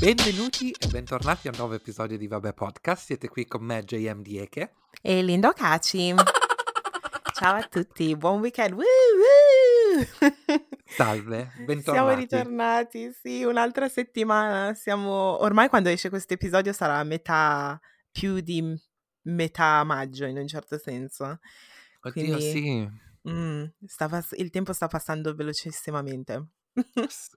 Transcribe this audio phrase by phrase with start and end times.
[0.00, 3.04] Benvenuti e bentornati a un nuovo episodio di Vabbè Podcast.
[3.04, 4.76] Siete qui con me, JM Dieke.
[5.02, 6.14] E Lindo Caci.
[7.34, 8.72] Ciao a tutti, buon weekend.
[8.72, 8.82] Woo,
[9.18, 10.32] woo!
[10.86, 11.82] Salve, bentornati.
[11.82, 14.72] Siamo ritornati, sì, un'altra settimana.
[14.72, 17.78] Siamo ormai quando esce questo episodio sarà a metà
[18.10, 18.74] più di
[19.24, 21.40] metà maggio in un certo senso.
[22.00, 22.88] Oddio, Quindi sì,
[23.28, 23.64] mm,
[24.08, 26.52] pass- il tempo sta passando velocissimamente.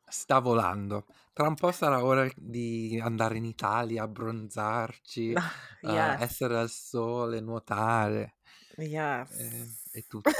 [0.08, 1.06] Sta volando.
[1.34, 5.42] Tra un po' sarà ora di andare in Italia, abbronzarci, eh,
[5.82, 8.36] yes, essere al sole, nuotare
[8.76, 9.90] eh, yes.
[9.92, 10.32] e tutto.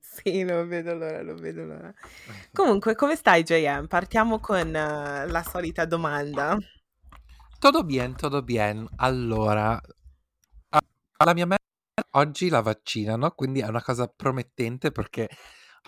[0.00, 1.88] Sì, non vedo l'ora, non vedo l'ora.
[1.88, 3.86] Eh, Comunque, come stai, JM?
[3.86, 6.56] Partiamo con eh, la solita domanda.
[7.58, 8.86] Todo bien, todo bien.
[8.96, 9.80] Allora,
[11.16, 11.62] alla mia meta
[12.12, 15.28] oggi la vaccinano, quindi è una cosa promettente perché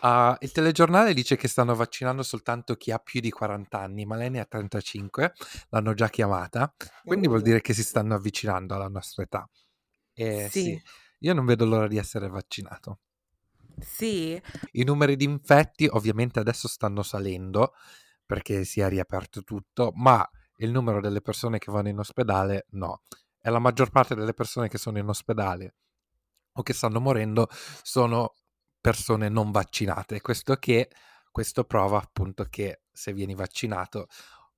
[0.00, 4.16] ah, il telegiornale dice che stanno vaccinando soltanto chi ha più di 40 anni, ma
[4.16, 5.32] lei ne ha 35,
[5.70, 9.48] l'hanno già chiamata, quindi vuol Uh, dire che si stanno avvicinando alla nostra età.
[10.14, 10.82] E sì, sì,
[11.20, 13.00] io non vedo l'ora di essere vaccinato.
[13.78, 14.40] sì,
[14.72, 17.74] I numeri di infetti ovviamente adesso stanno salendo
[18.24, 23.02] perché si è riaperto tutto, ma il numero delle persone che vanno in ospedale no.
[23.40, 25.74] E la maggior parte delle persone che sono in ospedale
[26.52, 27.48] o che stanno morendo
[27.82, 28.34] sono
[28.86, 30.20] persone non vaccinate.
[30.20, 30.88] Questo che
[31.32, 34.06] questo prova appunto che se vieni vaccinato,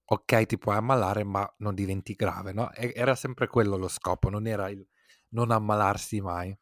[0.04, 2.70] ok, ti puoi ammalare, ma non diventi grave, no?
[2.74, 4.86] E- era sempre quello lo scopo, non era il
[5.30, 6.54] non ammalarsi mai.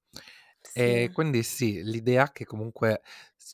[0.72, 3.02] E sì, quindi sì, l'idea che comunque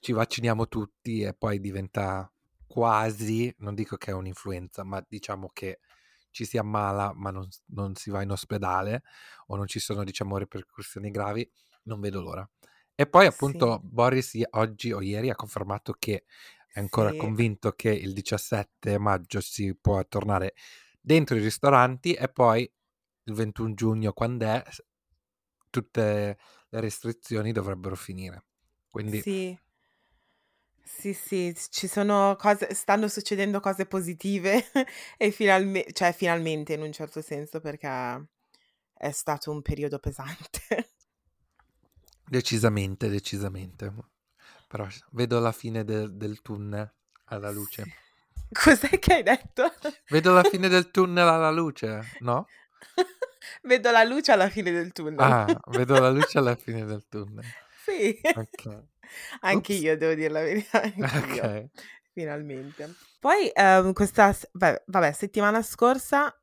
[0.00, 2.30] ci vacciniamo tutti e poi diventa
[2.66, 5.80] quasi, non dico che è un'influenza, ma diciamo che
[6.30, 9.05] ci si ammala ma non, non si va in ospedale
[9.46, 11.50] o non ci sono diciamo ripercussioni gravi,
[11.84, 12.46] non vedo l'ora.
[13.03, 16.25] E poi sì, appunto Boris i- oggi o ieri ha confermato che
[16.72, 20.55] è ancora sì, convinto che il 17 maggio si può tornare
[21.00, 22.62] dentro i ristoranti e poi
[23.25, 24.62] il 21 giugno, quando è,
[25.70, 28.45] tutte le restrizioni dovrebbero finire.
[28.89, 29.58] Quindi sì,
[30.84, 34.64] sì, sì, ci sono cose, stanno succedendo cose positive
[35.17, 37.89] e finalmente, cioè finalmente in un certo senso perché
[38.95, 40.92] è stato un periodo pesante.
[42.33, 43.93] Decisamente, decisamente.
[44.67, 46.91] Però vedo la fine del, del tunnel
[47.27, 47.85] alla luce.
[48.53, 49.70] Cos'è che hai detto?
[50.09, 52.47] Vedo la fine del tunnel alla luce, no?
[53.63, 55.20] Vedo la luce alla fine del tunnel.
[55.20, 57.45] Ah, vedo la luce alla fine del tunnel.
[57.85, 58.85] Sì, Ok.
[59.41, 61.70] anche io devo dire la verità, anche io, Ok.
[62.14, 62.95] finalmente.
[63.19, 66.35] Poi ehm, questa, beh, vabbè, settimana scorsa,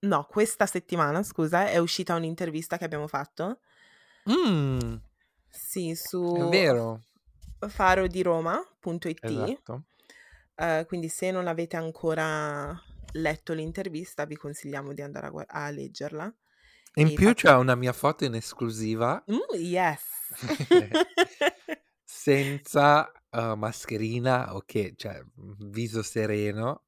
[0.00, 3.60] no, questa settimana, scusa, è uscita un'intervista che abbiamo fatto,
[4.28, 4.94] Mm,
[5.52, 7.04] sì, è su vero.
[7.68, 9.84] farodiRoma.it, Esatto.
[10.56, 12.78] eh, quindi se non avete ancora
[13.14, 16.34] letto l'intervista vi consigliamo di andare a, gua- a leggerla.
[16.94, 20.02] In E più c'è una mia foto in esclusiva Mm, yes!
[22.04, 25.22] senza uh, mascherina, ok, cioè
[25.70, 26.84] viso sereno,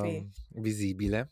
[0.00, 1.30] Sì, um, visibile.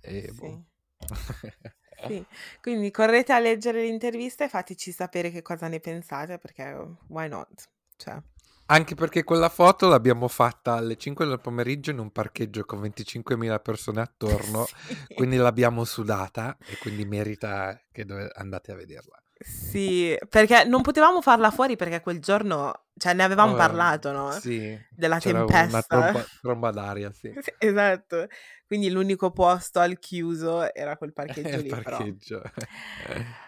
[0.00, 0.58] E boh.
[0.58, 0.64] sì.
[2.06, 2.26] Sì,
[2.60, 7.28] quindi correte a leggere l'intervista e fateci sapere che cosa ne pensate, perché oh, why
[7.28, 7.68] not?
[7.96, 8.20] Cioè,
[8.66, 13.60] Anche perché quella foto l'abbiamo fatta alle 5 del pomeriggio in un parcheggio con 25.000
[13.60, 14.70] persone attorno,
[15.08, 19.22] sì, quindi l'abbiamo sudata e quindi merita che dove- andate a vederla.
[19.38, 24.30] sì, perché non potevamo farla fuori perché quel giorno, cioè ne avevamo Oh, parlato, no?
[24.32, 25.98] sì, Della c'era una tempesta.
[26.00, 27.32] tromba, tromba d'aria, sì.
[27.42, 28.26] Sì, esatto.
[28.66, 31.82] Quindi l'unico posto al chiuso era quel parcheggio il lì, però.
[31.96, 32.42] parcheggio.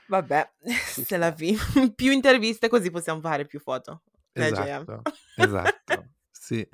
[0.08, 0.50] Vabbè,
[1.04, 1.56] se la vi.
[1.94, 4.02] Più interviste così possiamo fare più foto.
[4.32, 4.82] Eh, JM.
[4.82, 5.02] Esatto,
[5.36, 6.68] esatto, sì.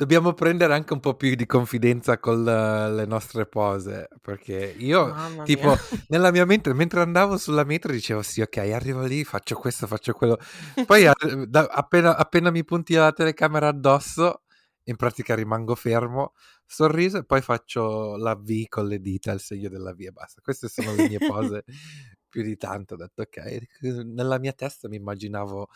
[0.00, 5.76] Dobbiamo prendere anche un po' più di confidenza con le, nostre pose, perché io, tipo,
[6.08, 10.14] nella mia mente, mentre andavo sulla metro, dicevo sì, ok, arrivo lì, faccio questo, faccio
[10.14, 10.38] quello.
[10.86, 14.44] Poi arri- da- appena, appena mi punti la telecamera addosso,
[14.84, 16.32] in pratica rimango fermo,
[16.64, 20.40] sorriso e poi faccio la V con le dita, il segno della V e basta.
[20.40, 21.64] Queste sono le mie pose
[22.26, 22.94] più di tanto.
[22.94, 25.68] Ho detto, ok, nella mia testa mi immaginavo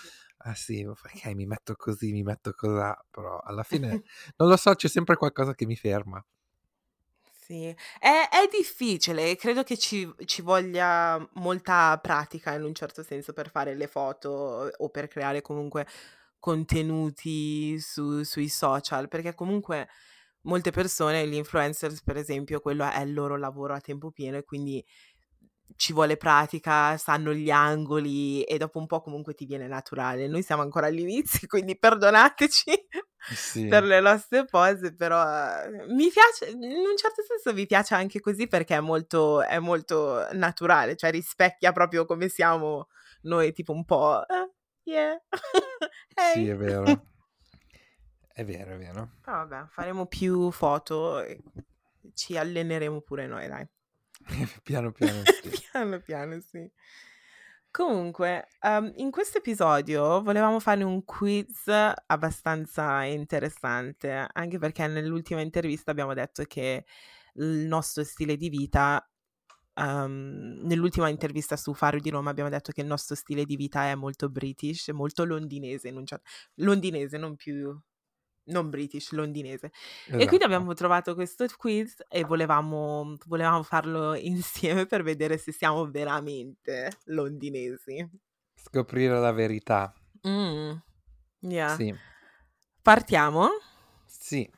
[0.47, 4.03] Ah sì, ok, mi metto così, mi metto così, però alla fine
[4.37, 6.23] non lo so, c'è sempre qualcosa che mi ferma.
[7.47, 7.67] Sì,
[7.99, 13.51] è, è difficile, credo che ci, ci voglia molta pratica in un certo senso per
[13.51, 15.87] fare le foto o per creare comunque
[16.39, 19.89] contenuti su- sui social, perché comunque
[20.43, 24.45] molte persone, gli influencers per esempio, quello è il loro lavoro a tempo pieno e
[24.45, 24.83] quindi
[25.77, 30.27] ci vuole pratica, sanno gli angoli e dopo un po' comunque ti viene naturale.
[30.29, 32.89] Noi siamo ancora agli inizi, quindi perdonateci,
[33.35, 33.67] Sì.
[33.69, 35.23] per le nostre pose, però
[35.63, 39.59] eh, mi piace, in un certo senso mi piace anche così perché è molto, è
[39.59, 42.89] molto naturale, cioè rispecchia proprio come siamo
[43.23, 44.51] noi, tipo un po', eh,
[44.91, 45.21] yeah,
[46.33, 46.47] Sì, hey.
[46.47, 46.85] è vero.
[48.37, 49.11] È vero, è vero.
[49.23, 51.25] Però vabbè, faremo più foto
[52.15, 53.65] ci alleneremo pure noi, dai.
[54.63, 55.51] piano piano sì.
[55.71, 56.71] piano piano, sì.
[57.71, 61.67] Comunque, um, in questo episodio volevamo fare un quiz
[62.07, 66.85] abbastanza interessante, anche perché nell'ultima intervista abbiamo detto che
[67.35, 69.05] il nostro stile di vita,
[69.75, 73.87] um, nell'ultima intervista su Faro di Roma abbiamo detto che il nostro stile di vita
[73.91, 76.29] è molto british, molto londinese, certo...
[76.57, 77.77] londinese, non più
[78.47, 79.67] non british, londinese.
[79.67, 80.45] E quindi Esatto.
[80.45, 88.09] abbiamo trovato questo quiz e volevamo, volevamo farlo insieme per vedere se siamo veramente londinesi.
[88.55, 89.93] Scoprire la verità.
[90.27, 90.73] Mm,
[91.41, 91.75] yeah.
[91.75, 91.95] Sì,
[92.83, 93.49] Partiamo?
[94.07, 94.51] sì.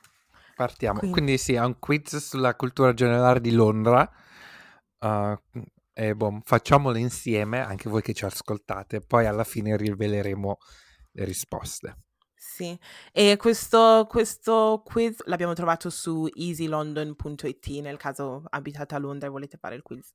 [0.54, 0.98] Partiamo.
[1.00, 4.10] Quindi- Quindi sì, è un quiz sulla cultura generale di Londra.
[4.98, 5.38] Uh,
[5.92, 10.56] e boh, facciamolo insieme, anche voi che ci ascoltate, poi alla fine riveleremo
[11.12, 11.96] le risposte.
[12.48, 12.78] Sì,
[13.12, 19.58] e questo, questo quiz l'abbiamo trovato su easylondon.it nel caso abitate a Londra e volete
[19.58, 20.10] fare il quiz.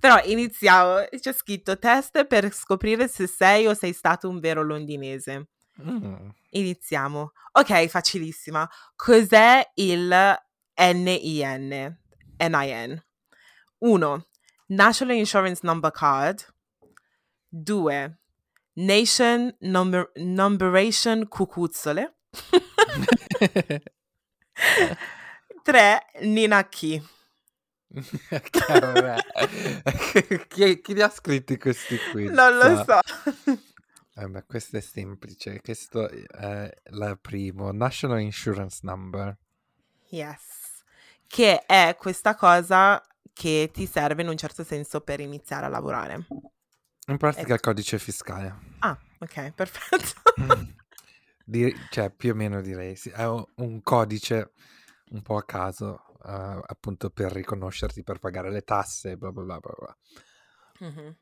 [0.00, 5.50] Però iniziamo, c'è scritto test per scoprire se sei o sei stato un vero londinese.
[5.80, 6.30] Mm.
[6.50, 7.32] Iniziamo.
[7.52, 8.68] Ok, facilissima.
[8.96, 10.36] Cos'è il
[10.74, 11.98] NIN?
[12.38, 13.04] NIN.
[13.78, 14.26] 1.
[14.66, 16.44] National Insurance Number Card.
[17.50, 18.18] 2.
[18.74, 22.16] Nation number, Numberation Cucuzzole.
[25.62, 26.06] 3.
[26.22, 26.68] Nina.
[28.68, 29.16] Vabbè.
[30.48, 32.30] chi, chi li ha scritti questi quiz?
[32.30, 32.98] Non lo so.
[34.16, 35.60] Eh, beh, questo è semplice.
[35.60, 37.72] Questo è il primo.
[37.72, 39.36] National Insurance Number.
[40.10, 40.84] Yes.
[41.26, 46.26] Che è questa cosa che ti serve in un certo senso per iniziare a lavorare.
[47.06, 48.54] In pratica il codice fiscale.
[48.80, 50.22] Ah, ok, perfetto.
[51.44, 52.96] Di- cioè, più o meno direi.
[52.96, 54.52] Sì, è un codice
[55.10, 59.58] un po' a caso, eh, appunto per riconoscerti, per pagare le tasse, bla bla bla
[59.58, 59.74] bla.
[59.78, 59.96] bla.
[60.88, 61.16] Mhm.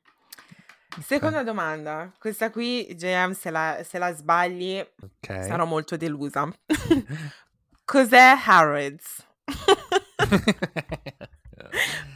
[1.02, 2.12] Seconda domanda.
[2.18, 5.44] Questa qui, JM, se la, se la sbagli Ok.
[5.44, 6.48] sarò molto delusa.
[7.84, 9.26] Cos'è Harrods?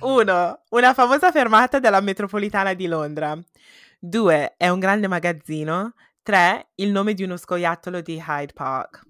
[0.01, 3.37] Uno, una famosa fermata della metropolitana di Londra.
[3.99, 5.95] Due, è un grande magazzino.
[6.23, 9.05] Tre, il nome di uno scoiattolo di Hyde Park.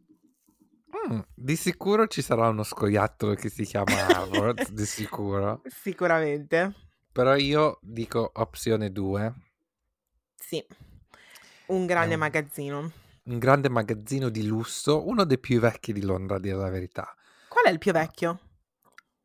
[1.10, 5.62] Mm, di sicuro ci sarà uno scoiattolo che si chiama Harrods, di sicuro.
[5.66, 6.74] Sicuramente.
[7.12, 9.34] Però io dico opzione 2,
[10.34, 10.64] Sì.
[11.66, 12.92] Un grande un- magazzino.
[13.24, 17.12] un grande magazzino di lusso, uno dei più vecchi di Londra, a dire la verità.
[17.48, 18.38] Qual è il più vecchio?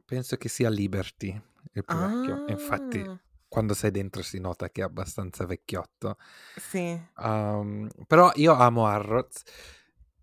[0.06, 1.40] Penso che sia Liberty
[1.74, 2.42] il più vecchio.
[2.46, 6.18] E Infatti, Ah, quando sei dentro si nota che è abbastanza vecchiotto.
[6.58, 7.00] sì.
[7.18, 9.44] Um, però io amo Harrods.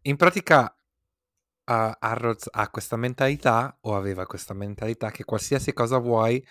[0.03, 0.75] In pratica,
[1.67, 6.45] uh, Harrods ha questa mentalità, o aveva questa mentalità, che qualsiasi cosa vuoi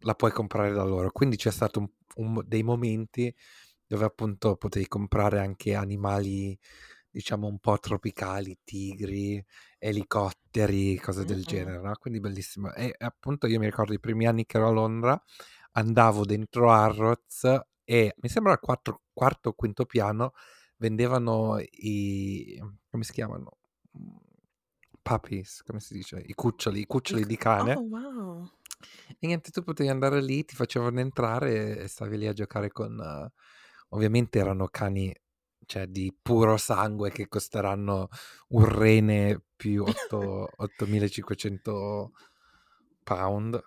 [0.00, 1.10] la puoi comprare da loro.
[1.12, 3.34] Quindi c'è stato un- un- dei momenti
[3.86, 6.58] dove appunto potevi comprare anche animali,
[7.14, 9.42] diciamo, un po' tropicali, tigri,
[9.78, 11.44] elicotteri, cose del Mm-mm.
[11.44, 11.94] genere, no?
[11.96, 12.72] Quindi bellissimo.
[12.74, 15.22] E appunto io mi ricordo i primi anni che ero a Londra,
[15.72, 17.44] andavo dentro Harrods
[17.84, 20.32] e mi sembra al quarto, quarto o quinto piano
[20.78, 22.60] vendevano i...
[22.90, 23.58] come si chiamano?
[23.96, 24.16] Mm,
[25.02, 26.20] Puppies, come si dice?
[26.26, 27.74] I cuccioli, i cuccioli di cane.
[27.76, 28.50] Oh, wow.
[29.18, 32.98] E niente, tu potevi andare lì, ti facevano entrare e stavi lì a giocare con...
[33.00, 33.32] eh,
[33.90, 35.14] ovviamente erano cani,
[35.66, 38.08] cioè, di puro sangue che costeranno
[38.48, 42.12] un rene più 8 8500
[43.04, 43.62] pound.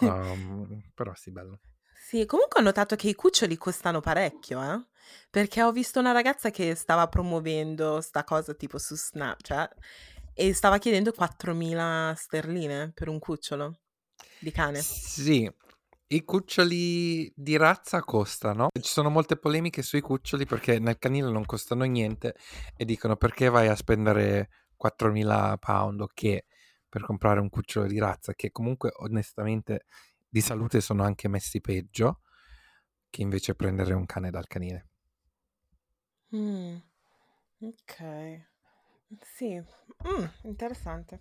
[0.00, 1.60] Um, però sì, bello.
[1.94, 4.86] Sì, comunque ho notato che i cuccioli costano parecchio, eh?
[5.30, 9.74] Perché ho visto una ragazza che stava promuovendo sta cosa tipo su Snapchat
[10.34, 13.78] e stava chiedendo 4.000 sterline per un cucciolo
[14.38, 14.80] di cane.
[14.80, 15.50] Sì,
[16.14, 18.68] i cuccioli di razza costano.
[18.72, 22.34] Ci sono molte polemiche sui cuccioli perché nel canile non costano niente
[22.76, 26.44] e dicono perché vai a spendere 4.000 pound o che
[26.88, 29.86] per comprare un cucciolo di razza che comunque onestamente
[30.28, 32.20] di salute sono anche messi peggio
[33.08, 34.88] che invece prendere un cane dal canile.
[36.34, 36.76] Mm,
[37.60, 38.46] ok.
[39.20, 39.62] Sì,
[40.04, 41.20] Mm, interessante.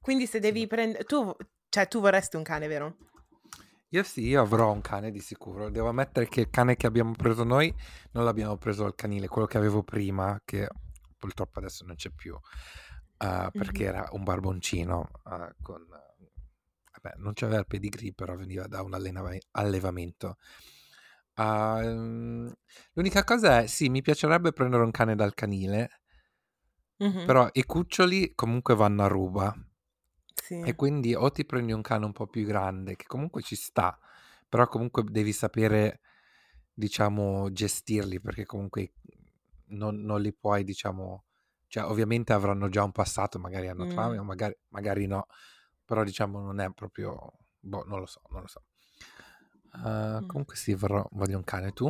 [0.00, 1.04] Quindi se devi prendere...
[1.04, 1.34] Tu,
[1.68, 2.96] cioè, tu vorresti un cane, vero?
[3.90, 5.70] Io sì, io avrò un cane di sicuro.
[5.70, 7.74] Devo ammettere che il cane che abbiamo preso noi
[8.12, 10.68] non l'abbiamo preso al canile, quello che avevo prima, che
[11.16, 13.88] purtroppo adesso non c'è più, uh, perché Mhm.
[13.88, 15.86] era un barboncino uh, con...
[15.88, 20.36] vabbè, non c'aveva il pedigree, però veniva da un allena- allevamento.
[21.36, 22.52] Uh,
[22.94, 25.88] l'unica cosa è, sì, mi piacerebbe prendere un cane dal canile,
[27.00, 27.18] Mhm.
[27.24, 29.54] però i cuccioli comunque vanno a ruba.
[30.42, 30.60] Sì.
[30.64, 33.98] E quindi o ti prendi un cane un po' più grande, che comunque ci sta,
[34.48, 36.00] però comunque devi sapere,
[36.72, 38.92] diciamo, gestirli, perché comunque
[39.68, 41.24] non, non li puoi, diciamo,
[41.68, 45.26] cioè ovviamente avranno già un passato, magari hanno traumi, o magari, magari no,
[45.84, 48.62] però diciamo non è proprio, boh, non lo so, non lo so.
[49.72, 50.26] Uh, Mm.
[50.26, 51.88] comunque sì, vorrò, voglio un cane, tu?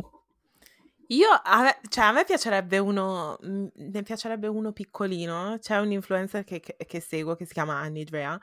[1.11, 5.57] Io, a me, cioè, a me piacerebbe uno, mm, ne piacerebbe uno piccolino.
[5.59, 8.39] C'è un influencer che, che- che seguo che si chiama Annie Drea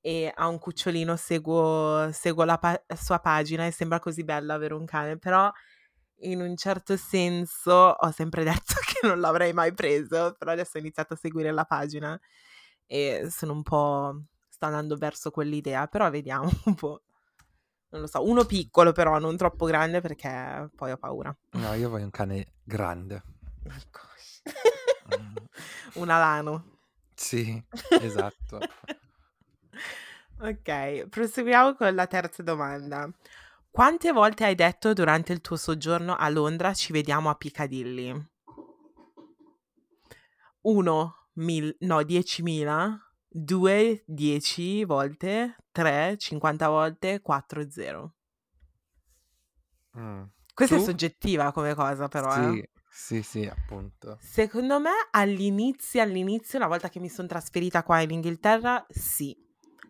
[0.00, 4.72] e ha un cucciolino, seguo, seguo la pa- sua pagina e sembra così bello avere
[4.74, 5.50] un cane, però
[6.22, 10.80] in un certo senso ho sempre detto che non l'avrei mai preso, però adesso ho
[10.80, 12.18] iniziato a seguire la pagina
[12.86, 14.22] e sono un po'...
[14.48, 17.02] sto andando verso quell'idea, però vediamo un po'
[17.90, 21.36] non lo so, uno piccolo però, non troppo grande perché poi ho paura.
[21.52, 23.22] No, io voglio un cane grande.
[23.64, 24.00] Ecco.
[25.94, 26.78] un alano.
[27.14, 27.62] Sì,
[28.00, 28.60] esatto.
[30.40, 33.10] ok, proseguiamo con la terza domanda.
[33.70, 38.28] Quante volte hai detto durante il tuo soggiorno a Londra ci vediamo a Piccadilly?
[40.62, 48.14] Uno, mil- no, diecimila, 2 10 volte, 3 50 volte, 4 0.
[49.98, 50.22] Mm.
[50.52, 50.82] Questa tu?
[50.82, 52.28] è soggettiva come cosa però.
[52.34, 52.52] Eh.
[52.52, 52.70] Sì, eh.
[52.90, 54.18] sì, sì, appunto.
[54.20, 59.36] Secondo me all'inizio, all'inizio, una volta che mi sono trasferita qua in Inghilterra, sì.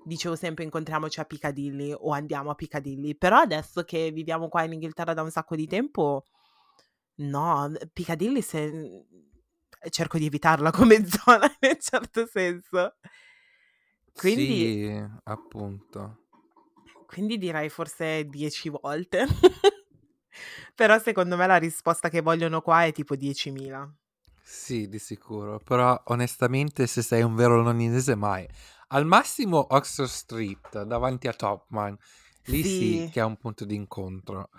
[0.02, 4.72] Dicevo sempre incontriamoci a Piccadilly o andiamo a Piccadilly, però adesso che viviamo qua in
[4.72, 6.24] Inghilterra da un sacco di tempo,
[7.16, 9.04] no, Piccadilly se
[9.88, 12.94] cerco di evitarla come zona in un certo senso.
[14.14, 16.18] Quindi, Sì, appunto.
[17.06, 19.26] quindi direi forse 10 volte.
[20.74, 23.92] Però secondo me la risposta che vogliono qua è tipo 10.000.
[24.42, 25.58] Sì, di sicuro.
[25.60, 28.46] Però onestamente, se sei un vero londinese, mai.
[28.88, 31.96] Al massimo Oxford Street, davanti a Topman.
[32.44, 34.50] Lì sì, Sì, che è un punto di incontro.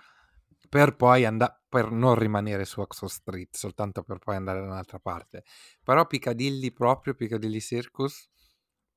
[0.68, 4.98] Per poi andare, per non rimanere su Oxford Street, soltanto per poi andare da un'altra
[4.98, 5.44] parte.
[5.82, 8.30] Però Piccadilly proprio, Piccadilly Circus,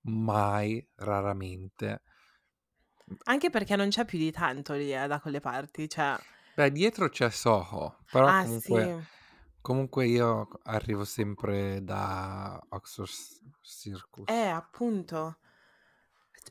[0.06, 2.02] mai, raramente.
[3.26, 6.18] anche perché non c'è più di tanto lì eh, da quelle parti, cioè...
[6.56, 9.06] Beh, dietro c'è Soho, però Ah comunque, sì,
[9.62, 13.10] comunque io arrivo sempre da Oxford
[13.62, 14.28] Circus.
[14.28, 15.38] eh appunto.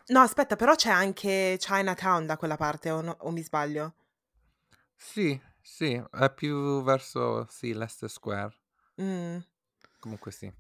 [0.08, 3.94] No, aspetta, però c'è anche Chinatown da quella parte, o, no- o mi sbaglio?
[4.96, 8.56] Sì, sì, è più verso, sì, Leicester Square.
[8.98, 9.44] Mm,
[9.98, 10.52] Comunque sì.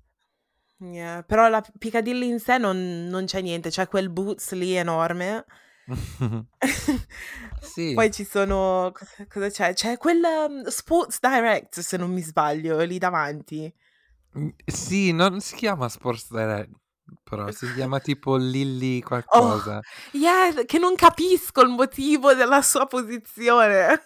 [0.78, 1.22] Yeah.
[1.22, 5.44] Però la Piccadilly in sé non, non c'è niente, c'è quel Boots lì enorme.
[7.60, 8.92] Sì, Poi ci sono...
[9.28, 9.72] Cosa, c'è?
[9.72, 13.72] C'è quel um, Sports Direct, se non mi sbaglio, lì davanti.
[14.64, 16.70] Sì, non si chiama Sports Direct,
[17.22, 19.80] però si chiama tipo Lilly Oh, qualcosa.
[20.12, 24.02] yeah, che non capisco il motivo della sua posizione.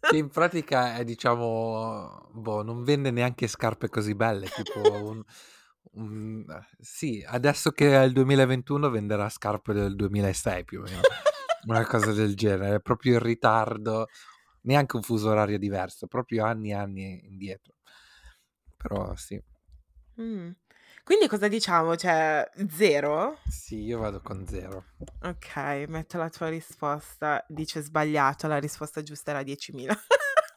[0.00, 5.22] Che in pratica è, diciamo, boh, non vende neanche scarpe così belle, tipo un,
[5.92, 6.44] un-
[6.78, 11.00] Sì, adesso che è il 2021 venderà scarpe del 2006 più o meno,
[11.66, 14.08] una cosa del genere, proprio in ritardo,
[14.62, 17.74] neanche un fuso orario diverso, proprio anni e anni indietro.
[18.76, 19.40] Però sì,
[20.20, 20.50] Mm.
[21.04, 21.94] Quindi cosa diciamo?
[21.94, 23.38] Cioè, zero?
[23.48, 24.84] sì, io vado con zero.
[25.20, 25.56] Ok,
[25.88, 27.44] metto la tua risposta.
[27.48, 29.94] Dice sbagliato, la risposta giusta era 10.000.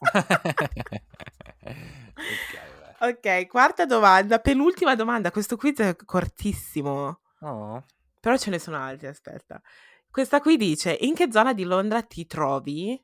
[2.16, 2.79] ok.
[3.00, 5.30] Ok, quarta domanda, penultima domanda.
[5.30, 7.82] Questo quiz è cortissimo, Oh,
[8.20, 9.60] però ce ne sono altri, aspetta.
[10.10, 13.02] Questa qui dice, in che zona di Londra ti trovi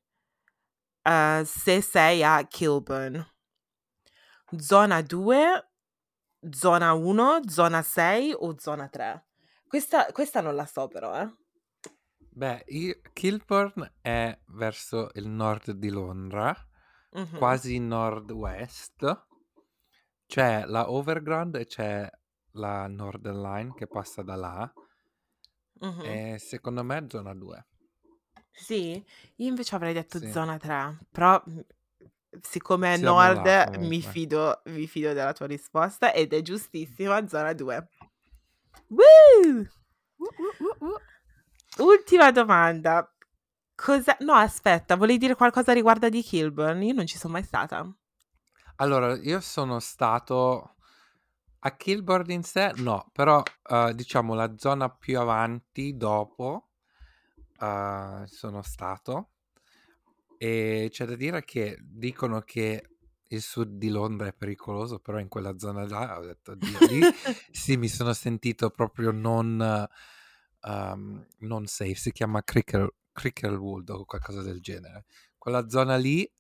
[1.03, 3.25] eh, se sei a Kilburn?
[4.59, 5.71] Zona 2,
[6.51, 9.27] zona 1, zona 6 o zona 3?
[9.67, 11.35] Questa, questa non la so però, eh.
[12.31, 16.55] Beh, io- Kilburn è verso il nord di Londra,
[17.13, 19.27] Mhm, quasi nord-west.
[20.27, 22.11] C'è la Overground e c'è
[22.53, 24.73] la Northern Line che passa da là.
[25.81, 26.03] mhm.
[26.05, 27.67] E secondo me è zona 2.
[28.51, 29.05] Sì,
[29.37, 31.59] io invece avrei detto Sì, zona 3, però mm,
[32.41, 34.01] siccome è siamo là nord mi comunque.
[34.03, 37.89] fido, mi fido della tua risposta ed è giustissima, zona 2.
[38.89, 39.67] Woo!
[41.79, 43.11] Ultima domanda.
[43.75, 44.17] Cosa...
[44.21, 46.83] No, aspetta, volevi dire qualcosa riguardo di Kilburn?
[46.83, 47.85] Io non ci sono mai stata.
[48.77, 50.77] Allora, io sono stato
[51.61, 56.73] A Kilburn in sé no, però uh, diciamo la zona più avanti dopo
[57.59, 59.31] uh, sono stato
[60.37, 62.91] e c'è da dire che dicono che
[63.29, 67.01] il sud di Londra è pericoloso, però in quella zona là ho detto, Dio, lì
[67.51, 69.89] sì, mi sono sentito proprio non,
[70.61, 75.07] um, non safe, si chiama Crickle, Cricklewood o qualcosa del genere.
[75.39, 76.31] Quella zona lì,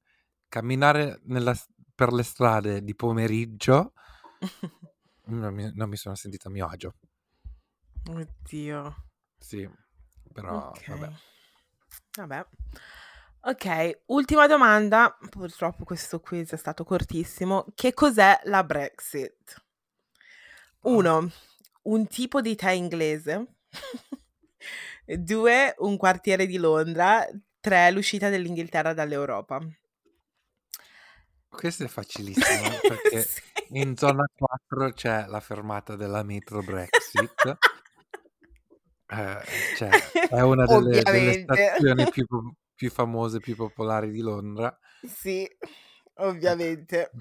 [0.48, 1.56] camminare nella,
[1.96, 3.92] per le strade di pomeriggio,
[5.26, 6.94] non mi, non mi sono sentito a mio agio.
[8.08, 8.94] Oddio.
[9.38, 9.68] Sì,
[10.32, 10.88] però Ok.
[10.88, 11.12] vabbè.
[12.18, 12.46] Vabbè.
[13.40, 15.16] Ok, ultima domanda.
[15.30, 17.64] Purtroppo questo quiz è stato cortissimo.
[17.74, 19.64] Che cos'è la Brexit?
[20.82, 21.30] Uno,
[21.82, 23.54] un tipo di tè inglese.
[25.04, 27.26] Due, un quartiere di Londra.
[27.60, 29.60] Tre, l'uscita dell'Inghilterra dall'Europa.
[31.48, 33.40] Questo è facilissimo perché Sì.
[33.70, 37.58] in zona 4 c'è la fermata della metro Brexit.
[39.08, 39.40] Eh,
[39.76, 39.88] cioè,
[40.28, 41.54] è una delle, delle Ovviamente.
[41.54, 44.76] stazioni più, po- più famose, più popolari di Londra.
[45.06, 45.48] Sì,
[46.16, 47.10] ovviamente.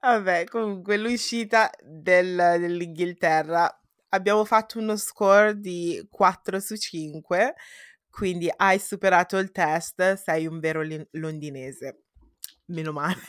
[0.00, 3.80] Vabbè, comunque l'uscita del- dell'Inghilterra.
[4.10, 7.54] Abbiamo fatto uno score di 4 su 5,
[8.16, 12.04] quindi hai superato il test, sei un vero lin- londinese.
[12.68, 13.20] Meno male.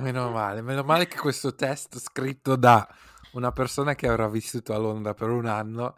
[0.00, 2.88] Meno male, meno male che questo test scritto da
[3.32, 5.94] una persona che avrà vissuto a Londra per un anno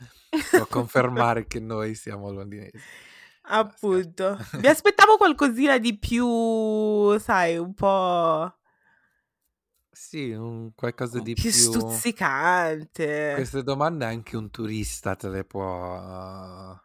[0.51, 2.77] può confermare che noi siamo londinesi.
[3.43, 4.37] Appunto.
[4.55, 8.53] Mi aspettavo qualcosina di più, sai, un po'
[9.89, 11.53] Sì, un qualcosa di più più...
[11.53, 13.35] stuzzicante.
[13.37, 16.77] Queste domande anche un turista te le può...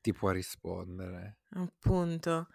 [0.00, 1.38] ti può rispondere.
[1.54, 2.48] Appunto.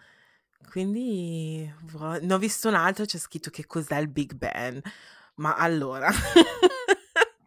[0.69, 4.81] Quindi vo- ne ho visto un altro, c'è scritto che cos'è il Big Ben.
[5.35, 6.09] Ma allora,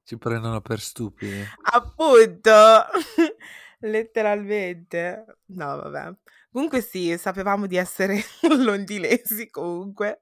[0.05, 1.45] Ci prendono per stupidi.
[1.73, 2.51] appunto,
[3.81, 5.39] letteralmente.
[5.47, 6.17] No, vabbè.
[6.51, 8.19] Comunque sì, sapevamo di essere
[8.59, 10.19] londinesi comunque.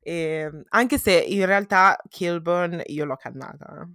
[0.00, 3.88] E, anche se in realtà Kilburn io l'ho cannata.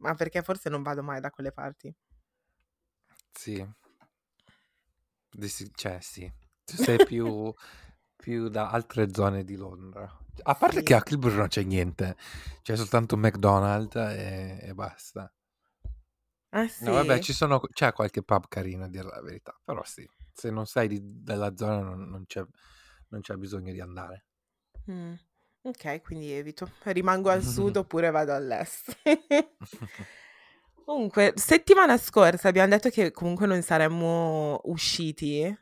[0.00, 1.94] Ma perché forse non vado mai da quelle parti.
[3.32, 3.66] Sì.
[5.40, 6.30] Sì- Cioè, sì.
[6.64, 7.52] Tu sei più,
[8.16, 10.10] più da altre zone di Londra.
[10.42, 10.82] A parte Sì.
[10.82, 12.16] che a Kilburn non c'è niente.
[12.62, 15.32] C'è soltanto un McDonald's e, e basta.
[16.52, 17.22] Ah No, vabbè, sì?
[17.24, 19.58] ci sono, c'è qualche pub carino a dire la verità.
[19.64, 22.44] Però sì, se non sei di- della zona non, non c'è,
[23.08, 24.26] non c'è bisogno di andare.
[24.90, 25.14] Mm.
[25.62, 26.70] Ok, quindi evito.
[26.84, 28.96] Rimango al sud oppure vado all'est.
[30.88, 35.54] Comunque, settimana scorsa abbiamo detto che comunque non saremmo usciti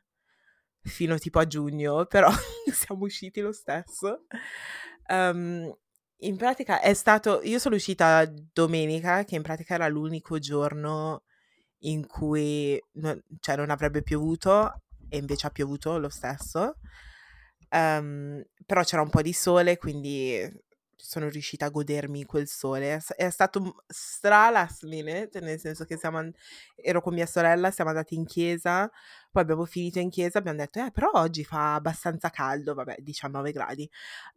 [0.82, 2.30] fino tipo a giugno, però
[2.72, 4.26] siamo usciti lo stesso.
[5.08, 5.76] Ehm,
[6.18, 11.24] in pratica è stato, io sono uscita domenica, che in pratica era l'unico giorno
[11.78, 16.76] in cui non, cioè non avrebbe piovuto e invece ha piovuto lo stesso.
[17.70, 20.40] Ehm, però c'era un po' di sole, quindi
[20.96, 23.00] sono riuscita a godermi quel sole.
[23.16, 26.32] È stato stra last minute, nel senso che an-
[26.76, 28.90] ero con mia sorella, siamo andati in chiesa,
[29.30, 33.52] poi abbiamo finito in chiesa, abbiamo detto, eh, però oggi fa abbastanza caldo, vabbè, 19
[33.52, 33.88] gradi.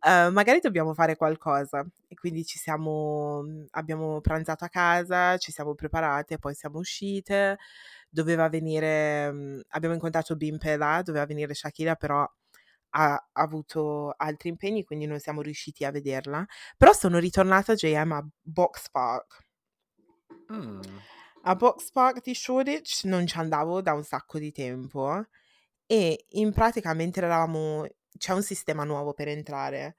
[0.05, 1.85] Eh, magari dobbiamo fare qualcosa.
[2.07, 7.57] E quindi ci siamo, abbiamo pranzato a casa, ci siamo preparate, poi siamo uscite.
[8.09, 12.27] Doveva venire, mm, abbiamo incontrato Bimpe là, doveva venire Shakira, però
[12.91, 16.45] ha, avuto altri impegni, quindi non siamo riusciti a vederla.
[16.77, 19.47] Però sono ritornata a JM a Box Park.
[20.51, 20.81] Mm.
[21.43, 25.25] A Box Park di Shoreditch non ci andavo da un sacco di tempo
[25.85, 29.95] e in pratica mentre eravamo c'è un sistema nuovo per entrare.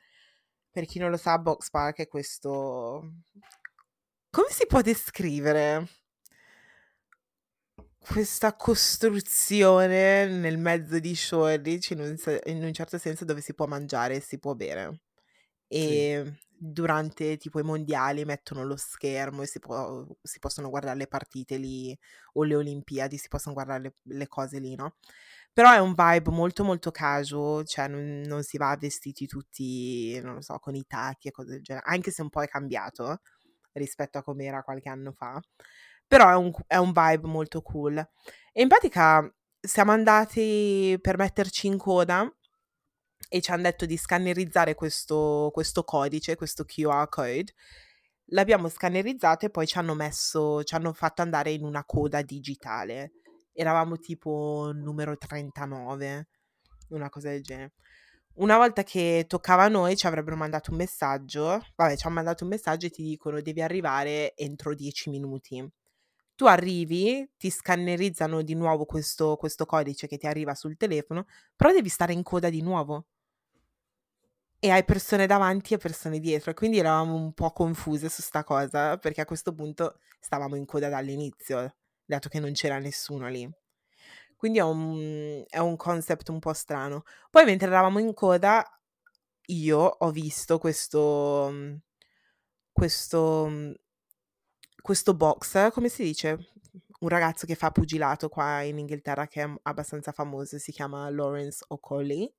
[0.70, 3.03] Per chi non lo sa, Box Park è questo
[4.31, 5.88] come si può descrivere?
[8.02, 13.54] Questa costruzione nel mezzo di Shoreditch in un, se- in un certo senso dove si
[13.54, 15.02] può mangiare e si può bere
[15.72, 16.06] Sì.
[16.06, 21.06] e durante tipo i mondiali mettono lo schermo e si, può- si possono guardare le
[21.06, 21.96] partite lì
[22.34, 24.96] o le Olimpiadi, si possono guardare le, le cose lì, no?
[25.52, 30.34] Però è un vibe molto molto casual, cioè non, non si va vestiti tutti, non
[30.36, 33.20] lo so, con i tacchi e cose del genere, anche se un po' è cambiato
[33.72, 35.40] rispetto a come era qualche anno fa.
[36.11, 37.96] Però è un, è un vibe molto cool.
[38.53, 42.29] E in pratica siamo andati per metterci in coda
[43.29, 47.55] e ci hanno detto di scannerizzare questo, questo codice, questo QR code.
[48.33, 53.12] L'abbiamo scannerizzato e poi ci hanno messo, ci hanno fatto andare in una coda digitale.
[53.53, 56.29] Eravamo tipo numero 39,
[56.88, 57.75] una cosa del genere.
[58.38, 62.42] una volta che toccava a noi ci avrebbero mandato un messaggio, vabbè ci han mandato
[62.44, 65.80] un messaggio e ti dicono devi arrivare entro 10 minuti.
[66.40, 71.70] Tu arrivi, ti scannerizzano di nuovo questo, questo codice che ti arriva sul telefono, però
[71.70, 73.09] devi stare in coda di nuovo.
[74.59, 78.96] E hai persone davanti e persone dietro, quindi eravamo un po' confuse su sta cosa,
[78.96, 81.76] perché a questo punto stavamo in coda dall'inizio,
[82.07, 83.46] dato che non c'era nessuno lì.
[84.35, 87.03] Quindi è un, è un concept un po' strano.
[87.29, 88.64] Poi mentre eravamo in coda,
[89.48, 91.53] io ho visto questo,
[92.72, 93.74] questo,
[94.81, 96.49] questo box, come si dice?
[97.01, 101.64] Un ragazzo che fa pugilato qua in Inghilterra che è abbastanza famoso, si chiama Lawrence
[101.69, 102.31] O'Coley.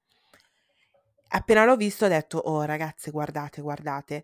[1.29, 4.23] Appena l'ho visto ho detto, oh ragazze guardate, guardate,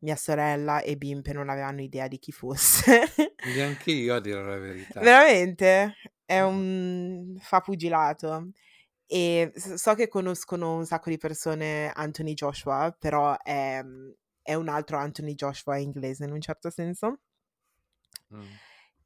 [0.00, 3.02] mia sorella e Bimpe non avevano idea di chi fosse.
[3.54, 5.00] Neanche io a dire la verità.
[5.00, 5.94] Veramente?
[6.24, 7.36] È un...
[7.40, 8.50] fa pugilato.
[9.06, 13.80] E so che conoscono un sacco di persone Anthony Joshua, però è,
[14.42, 17.20] è un altro Anthony Joshua inglese in un certo senso.
[18.34, 18.52] Mm.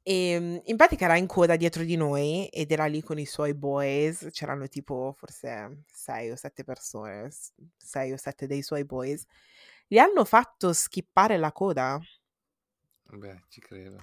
[0.03, 3.53] E in pratica era in coda dietro di noi ed era lì con i suoi
[3.53, 7.29] boys, c'erano tipo forse sei o sette persone,
[7.77, 9.25] sei o sette dei suoi boys.
[9.87, 11.99] Gli hanno fatto skippare la coda.
[13.11, 13.97] Beh, ci credo.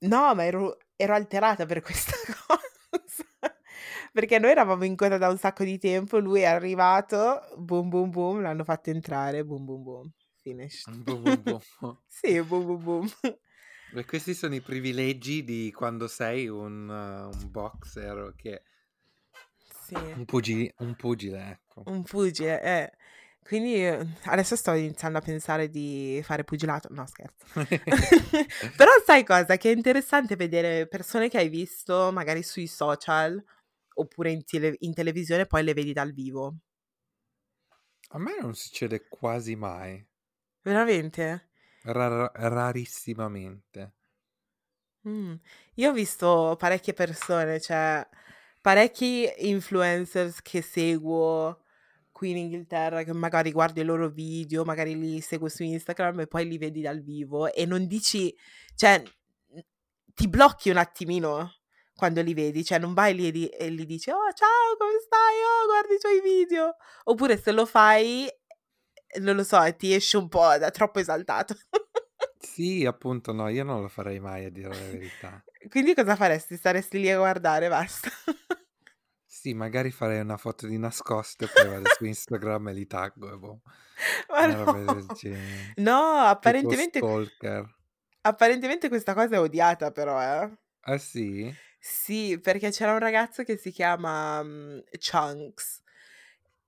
[0.00, 3.24] No, ma ero, ero alterata per questa cosa.
[4.12, 8.10] Perché noi eravamo in coda da un sacco di tempo, lui è arrivato, boom boom
[8.10, 10.92] boom, l'hanno fatto entrare, boom boom boom, finished.
[11.04, 11.60] Boom boom boom.
[12.08, 13.08] sì, boom boom boom.
[13.92, 18.62] Beh, questi sono i privilegi di quando sei un, uh, un boxer che...
[19.58, 19.94] Sì.
[19.94, 21.82] Un, pugi- un pugile, ecco.
[21.86, 22.92] Un pugile, eh.
[23.42, 23.84] Quindi
[24.26, 26.88] adesso sto iniziando a pensare di fare pugilato.
[26.92, 27.44] No, scherzo.
[28.76, 29.56] Però sai cosa?
[29.56, 33.42] Che è interessante vedere persone che hai visto magari sui social
[33.94, 36.58] oppure in, tele- in televisione, poi le vedi dal vivo.
[38.10, 40.04] A me non succede quasi mai.
[40.62, 41.49] Veramente?
[41.82, 43.94] Rar- rarissimamente.
[45.08, 45.34] Mm.
[45.74, 48.06] Io ho visto parecchie persone, cioè
[48.60, 51.62] parecchi influencers che seguo
[52.12, 56.26] qui in Inghilterra, che magari guardi i loro video, magari li segui su Instagram e
[56.26, 58.34] poi li vedi dal vivo e non dici,
[58.74, 59.02] cioè
[60.14, 61.54] ti blocchi un attimino
[61.94, 65.36] quando li vedi, cioè non vai lì e, e gli dici oh ciao come stai,
[65.42, 68.28] oh guardi i tuoi video, oppure se lo fai,
[69.20, 71.54] non lo so, ti esce un po' da troppo esaltato.
[72.42, 75.44] Sì, appunto, no, io non lo farei mai a dire la verità.
[75.68, 76.56] Quindi cosa faresti?
[76.56, 78.08] Staresti lì a guardare, basta.
[79.26, 83.32] Sì, magari farei una foto di nascosto e poi vado su Instagram e li taggo
[83.32, 83.60] e boh.
[84.28, 85.06] Ma no.
[85.76, 87.00] No, apparentemente
[88.22, 90.50] apparentemente questa cosa è odiata però, eh.
[90.82, 91.56] Ah sì?
[91.78, 95.79] Sì, perché c'era un ragazzo che si chiama, mhmm, Chunks,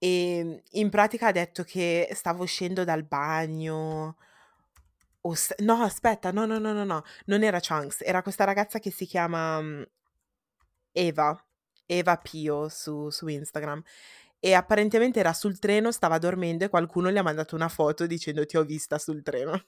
[0.04, 4.16] ehm, in pratica ha detto che stava uscendo dal bagno
[5.24, 8.78] o s no aspetta, no, no, no, no, no, non era Chunks, era questa ragazza
[8.80, 9.84] che si chiama, mhmm,
[10.94, 11.38] Eva,
[11.86, 13.82] Eva Pio su su Instagram
[14.40, 18.44] e apparentemente era sul treno, stava dormendo e qualcuno gli ha mandato una foto dicendo:
[18.46, 19.62] "Ti ho vista sul treno".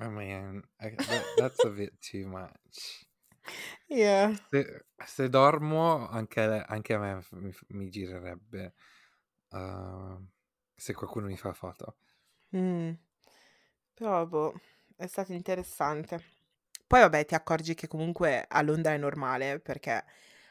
[0.00, 3.06] Oh man, I that that's a bit too much.
[3.88, 4.36] Yeah.
[4.50, 8.74] Se se dormo anche anche a me mi mi girerebbe,
[9.50, 10.28] uhm,
[10.74, 11.96] se qualcuno mi fa foto.
[12.52, 12.94] Mh.
[13.94, 14.54] Però boh,
[14.96, 16.20] è stato interessante.
[16.86, 20.04] Poi vabbè ti accorgi che comunque a Londra è normale, perché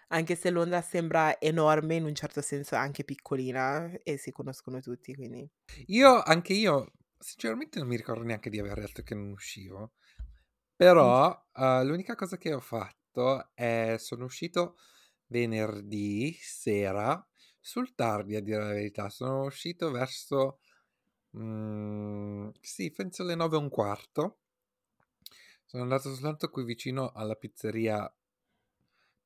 [0.10, 4.80] anche se Londra sembra enorme, in un certo senso è anche piccolina e si conoscono
[4.82, 5.50] tutti, quindi
[5.88, 9.94] Io anche io sinceramente non mi ricordo neanche di aver detto che non uscivo.
[10.80, 14.78] Però, uhm, l'unica cosa che ho fatto è sono uscito
[15.28, 17.26] venerdì sera,
[17.60, 20.60] sul tardi a dire la verità, sono uscito verso,
[21.32, 24.38] mhmm, sì penso le 9 e un quarto.
[25.70, 28.14] Sono andato soltanto qui vicino alla pizzeria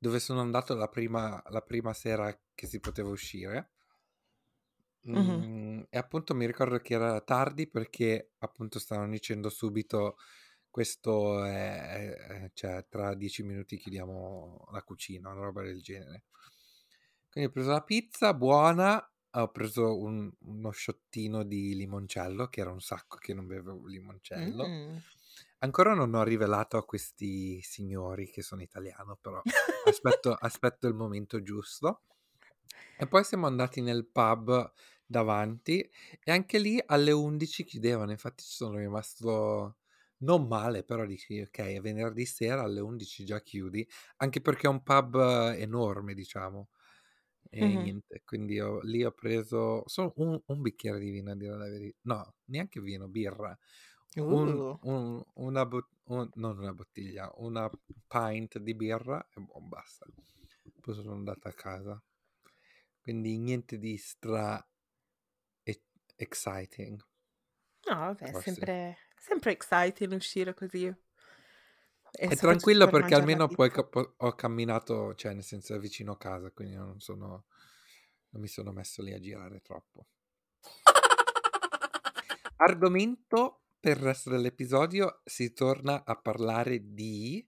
[0.02, 3.70] dove sono andato la prima la prima sera che si poteva uscire.
[5.14, 5.48] Mh-mh.
[5.48, 10.16] Mhmm, e appunto mi ricordo che era tardi perché appunto stavano dicendo subito:
[10.78, 16.24] "Questo è è cioè tra 10 minuti chiudiamo la cucina", una roba del genere.
[17.30, 22.70] Quindi ho preso la pizza buona, ho preso un uno shottino di limoncello, che era
[22.72, 24.76] un sacco che non bevevo limoncello.
[24.78, 25.02] Mh.
[25.58, 29.44] Ancora non ho rivelato a questi signori che sono italiano, però
[29.82, 32.04] aspetto aspetto il momento giusto.
[32.96, 34.72] E poi siamo andati nel pub
[35.06, 35.80] davanti
[36.22, 39.77] e anche lì alle 11 chiudevano, infatti ci sono rimasto
[40.18, 43.86] non male, però dici: "Okay, è venerdì sera alle 11 già chiudi",
[44.18, 45.16] anche perché è un pub
[45.56, 46.70] enorme, diciamo.
[47.50, 47.78] E Mh-mh.
[47.78, 51.64] niente, quindi ho lì ho preso solo un un bicchiere di vino a dire la
[51.68, 53.56] veri no, neanche vino, birra.
[54.28, 54.78] Uh.
[54.82, 55.88] un una bot
[56.36, 57.70] non una bottiglia, una
[58.08, 60.06] pint di birra e boh, basta.
[60.80, 62.02] Poi sono andata a casa.
[63.00, 64.64] Quindi niente di stra
[65.64, 65.72] e
[66.16, 66.98] exciting.
[67.86, 68.68] No, vabbè, Forse.
[68.74, 70.94] sempre sempre exciting uscire così.
[72.10, 73.70] E È tranquillo per perché almeno poi
[74.18, 77.46] ho camminato, cioè nel senso è vicino casa, quindi non sono
[78.30, 80.08] non mi sono messo lì a girare troppo.
[82.56, 87.46] Argomento per il resto dell'episodio, si torna a parlare di,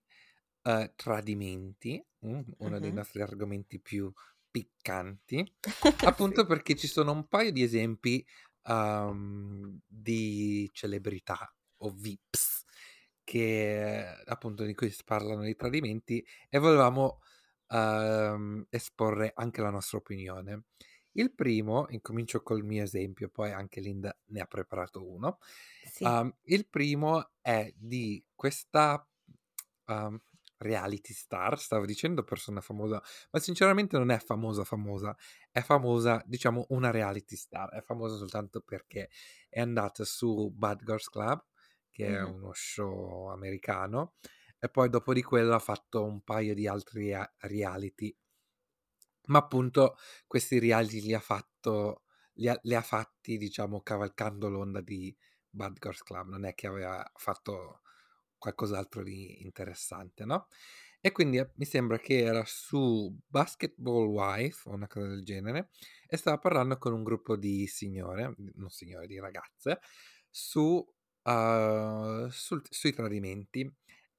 [0.63, 2.93] uhm, tradimenti, mh, uno dei Mh-mh.
[2.93, 4.13] nostri argomenti più
[4.51, 5.53] piccanti,
[6.17, 6.41] Sì.
[6.41, 8.25] appunto perché ci sono un paio di esempi,
[8.65, 12.65] uhm, di celebrità o VIPs
[13.25, 17.21] che appunto di cui s parlano di tradimenti e volevamo,
[17.69, 20.65] uhm, esporre anche la nostra opinione.
[21.13, 25.39] Il primo, incomincio col mio esempio, poi anche Linda ne ha preparato uno.
[25.85, 26.21] Sì.
[26.23, 29.07] Uhm, il primo è di questa,
[29.87, 30.19] uhm,
[30.59, 35.17] reality star, stavo dicendo persona famosa, ma sinceramente non è famosa famosa,
[35.51, 39.09] è famosa diciamo una reality star, è famosa soltanto perché
[39.49, 41.45] è andata su Bad Girls Club,
[41.91, 42.35] che è Mh-mh.
[42.35, 44.15] uno show americano,
[44.59, 48.15] e poi dopo di quello ha fatto un paio di altri reality.
[49.27, 54.81] Ma appunto questi reality li ha fatto li ha li ha fatti diciamo cavalcando l'onda
[54.81, 55.17] di
[55.49, 57.83] Bad Girls Club, non è che aveva fatto
[58.39, 60.49] qualcos'altro di interessante, no,
[61.01, 65.71] e quindi a mi sembra che era su Basketball Wife o una cosa del genere,
[66.07, 69.81] e stava parlando con un gruppo di signore, non signore, di ragazze,
[70.31, 70.85] su
[71.25, 73.61] uhm, sul sui tradimenti.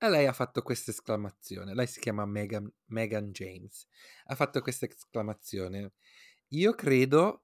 [0.03, 3.85] E lei ha fatto questa esclamazione, lei si chiama Megan Megan James,
[4.25, 5.93] ha fatto questa esclamazione:
[6.49, 7.43] "Io credo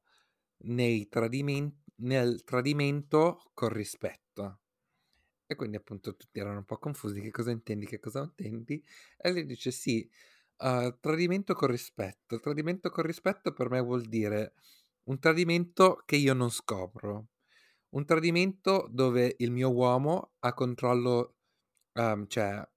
[0.65, 4.61] nei tradimen nel tradimento con rispetto".
[5.47, 8.83] E quindi appunto tutti erano un po' confusi: "Che cosa intendi, che cosa intendi?"
[9.17, 10.09] E lei dice: "Sì,
[10.59, 12.39] uhm, tradimento con rispetto.
[12.39, 14.53] Tradimento con rispetto per me vuol dire
[15.05, 17.27] un tradimento che io non scopro,
[17.89, 21.35] un tradimento dove il mio uomo ha controllo
[21.93, 22.67] uhm, cioè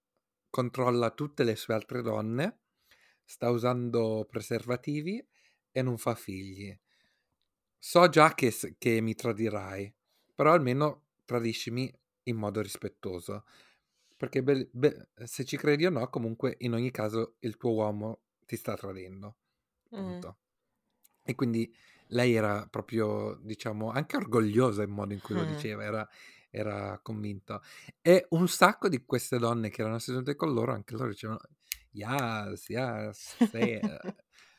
[0.49, 2.61] controlla tutte le sue altre donne,
[3.25, 5.25] sta usando preservativi
[5.71, 6.77] e non fa figli.
[7.83, 9.91] So già che che mi tradirai,
[10.35, 11.91] però almeno tradiscimi
[12.23, 13.45] in modo rispettoso,
[14.15, 18.21] perché bel be se ci credi o no, comunque in ogni caso il tuo uomo
[18.45, 19.37] ti sta tradendo,
[19.93, 20.39] punto".
[21.23, 21.73] E quindi
[22.11, 25.45] lei era proprio, diciamo, anche orgogliosa in modo in cui lo Mh.
[25.45, 26.07] diceva, era
[26.53, 27.61] era convinta.
[28.01, 31.39] E un sacco di queste donne che erano sedute con loro, anche loro dicevano:
[31.91, 34.01] "Yes, yes, say it".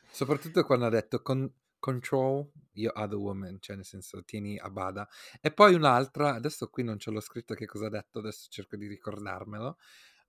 [0.09, 5.07] Soprattutto quando ha detto: "Con control your other woman", cioè nel senso tieni a bada.
[5.41, 8.75] E poi un'altra, adesso qui non ce l'ho scritto che cosa ha detto, adesso cerco
[8.75, 9.77] di ricordarmelo,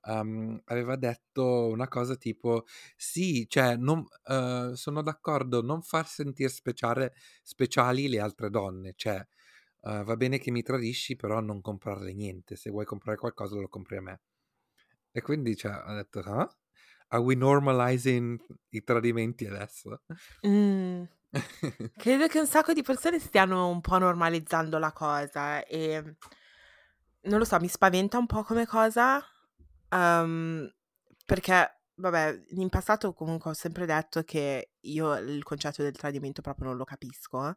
[0.07, 2.65] uhm, aveva detto una cosa tipo:
[2.97, 9.27] "Sì, cioè non uhm, sono d'accordo, non far sentir speciale speciali le altre donne, cioè,
[9.83, 13.69] uhm, va bene che mi tradisci, però non comprarle niente, se vuoi comprare qualcosa lo
[13.69, 14.21] compri a me".
[15.13, 16.49] E quindi cioè ha detto: "Ah?
[17.09, 18.41] Are we normalizing
[18.71, 20.03] i tradimenti adesso?"
[20.43, 21.05] Mh.
[21.97, 26.17] Credo che un sacco di persone stiano un po' normalizzando la cosa, ehm,
[27.23, 29.23] non lo so, mi spaventa un po' come cosa,
[29.95, 30.69] uhm,
[31.27, 36.69] perché vabbè, in passato comunque ho sempre detto che io il concetto del tradimento proprio
[36.69, 37.55] non lo capisco,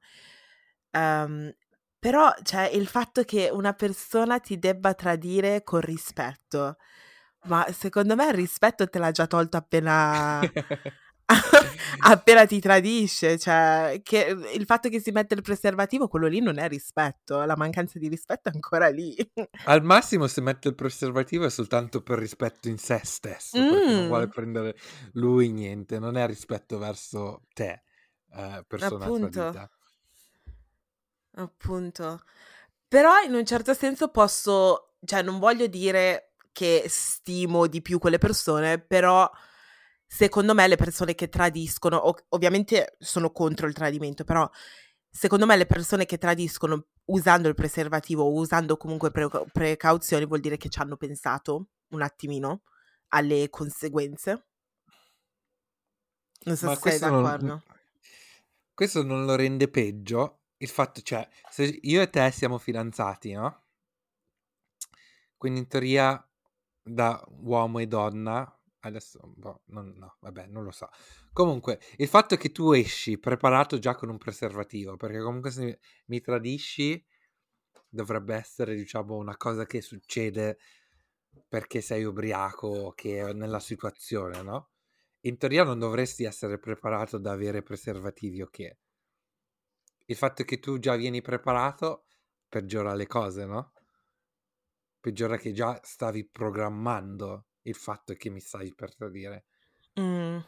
[0.91, 1.51] uhm,
[1.99, 6.77] però cioè il fatto che una persona ti debba tradire con rispetto,
[7.47, 10.51] ma secondo me il rispetto te l'ha già tolto appena
[11.99, 16.57] appena ti tradisce, cioè che il fatto che si mette il preservativo, quello lì non
[16.57, 19.15] è rispetto, la mancanza di rispetto è ancora lì.
[19.65, 24.05] Al massimo se mette il preservativo è soltanto per rispetto in sé stesso, perché non
[24.07, 24.77] vuole prendere
[25.13, 27.83] lui niente, non è rispetto verso te,
[28.31, 29.39] uhm, persona Appunto.
[29.39, 29.69] tradita.
[31.35, 32.21] Appunto.
[32.87, 38.17] Però in un certo senso posso cioè non voglio dire che stimo di più quelle
[38.17, 39.29] persone, però
[40.07, 44.49] secondo me le persone che tradiscono o ovviamente sono contro il tradimento, però
[45.09, 50.39] secondo me le persone che tradiscono usando il preservativo o usando comunque precau precauzioni vuol
[50.39, 52.63] dire che c'hanno pensato un attimino
[53.09, 54.47] alle conseguenze.
[56.45, 57.63] Non so Ma se sei questo non d'accordo.
[58.73, 63.63] questo non lo rende peggio il fatto cioè, se io e te siamo fidanzati, no
[65.37, 66.27] quindi in teoria
[66.81, 70.89] da uomo e donna adesso boh, non, no, vabbè, non lo so.
[71.33, 76.21] Comunque, il fatto che tu esci preparato già con un preservativo, perché comunque se mi
[76.21, 77.03] tradisci
[77.89, 80.59] dovrebbe essere, diciamo, una cosa che succede
[81.47, 84.71] perché sei ubriaco, che è nella situazione, no?
[85.21, 88.77] In teoria non dovresti essere preparato da avere preservativi o che.
[90.05, 92.05] Il fatto che tu già vieni preparato
[92.47, 93.73] peggiora le cose, no?
[94.99, 99.45] Peggiora che già stavi programmando il fatto che mi stai per tradire.
[99.99, 100.39] Mm.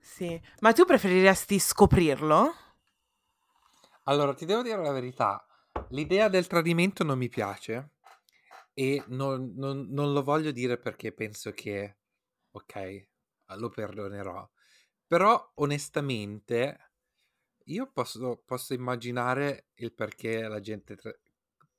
[0.00, 2.54] Sì, ma tu preferiresti scoprirlo?
[4.04, 5.44] Allora, ti devo dire la verità,
[5.90, 7.90] l'idea del tradimento non mi piace
[8.72, 11.98] e non, non, non lo voglio dire perché penso che,
[12.52, 13.08] ok,
[13.56, 14.48] lo perdonerò,
[15.06, 16.92] però onestamente
[17.64, 21.14] io posso, posso immaginare il perché la gente tra-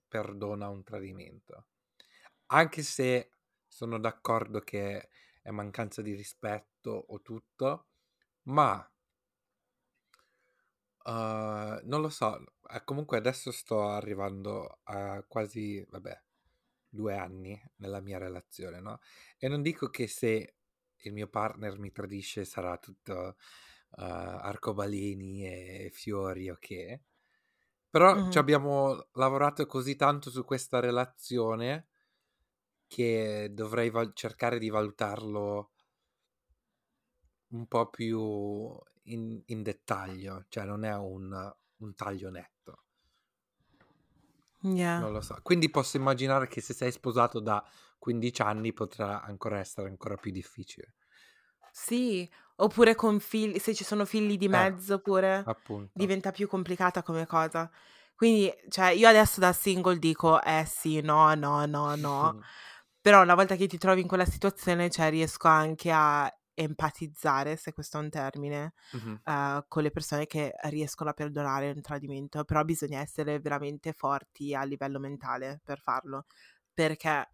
[0.08, 1.68] perdona un tradimento,
[2.48, 3.32] anche se
[3.69, 5.10] sono d'accordo che
[5.41, 7.88] è mancanza di rispetto o tutto,
[8.43, 8.77] ma
[11.03, 16.21] uh, non lo so, eh, comunque adesso sto arrivando a quasi, vabbè,
[16.89, 18.99] due anni nella mia relazione, no?
[19.38, 20.55] E non dico che se
[21.03, 23.38] il mio partner mi tradisce sarà tutto
[23.91, 26.67] uh, arcobaleni e fiori o okay?
[26.67, 27.03] che,
[27.89, 28.32] però mm-hmm.
[28.32, 31.88] ci abbiamo lavorato così tanto su questa relazione
[32.89, 35.71] che dovrei val- cercare di valutarlo
[37.49, 38.19] un po' più
[39.04, 42.84] in, in dettaglio, cioè non è un, un taglio netto.
[44.63, 45.02] Yeah.
[45.02, 45.39] Non lo so.
[45.41, 50.30] Quindi posso immaginare che se sei sposato da 15 anni potrà ancora essere ancora più
[50.32, 50.93] difficile.
[51.71, 55.91] Sì, oppure con figli, se ci sono figli di Eh, mezzo pure appunto.
[55.91, 57.69] diventa più complicata come cosa.
[58.15, 62.38] Quindi, cioè, io adesso da single dico eh sì, no, no, no, no.
[63.10, 67.74] Però una volta che ti trovi in quella situazione, cioè, riesco anche a empatizzare, se
[67.74, 69.19] questo è un termine, Mhm.
[69.24, 74.54] eh, con le persone che riescono a perdonare un tradimento, però bisogna essere veramente forti
[74.54, 76.28] a livello mentale per farlo,
[76.72, 77.32] perché,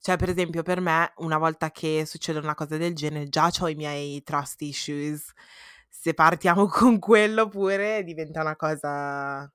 [0.00, 3.68] cioè, per esempio, per me, una volta che succede una cosa del genere, già ho
[3.68, 5.30] i miei trust issues,
[5.88, 9.48] se partiamo con quello pure diventa una cosa,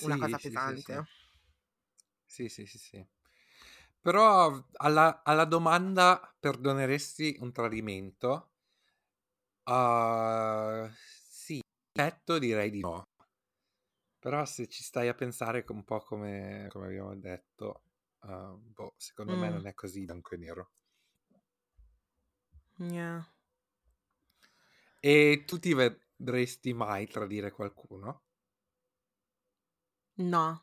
[0.00, 0.92] una cosa Sì, sì, sì, sì.
[0.94, 1.06] pesante.
[2.24, 3.06] Sì, sì, sì, sì.
[4.06, 8.52] Però alla, alla domanda perdoneresti un tradimento?
[9.68, 10.88] Uh,
[11.28, 11.60] sì,
[11.92, 13.02] detto direi di no.
[14.18, 17.84] Però se ci stai a pensare un po' come, come abbiamo detto,
[18.24, 20.70] uh, boh, secondo me Mm, non è così bianco e nero.
[22.78, 23.24] yeah.
[25.00, 28.24] E tu ti vedresti mai tradire qualcuno?
[30.18, 30.60] No.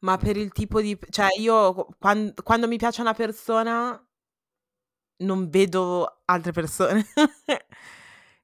[0.00, 0.98] Ma per il tipo di...
[1.10, 4.00] cioè io quan- quando mi piace una persona
[5.18, 7.04] non vedo altre persone.